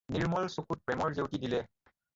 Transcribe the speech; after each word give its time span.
নিৰ্ম্মল 0.13 0.49
চকুত 0.53 0.89
প্ৰেমৰ 0.89 1.19
জেউতি 1.21 1.45
দিলে। 1.47 1.65